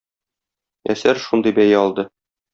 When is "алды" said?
1.85-2.09